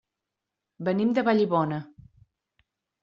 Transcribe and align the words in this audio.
Venim 0.87 1.13
de 1.17 1.25
Vallibona. 1.29 1.81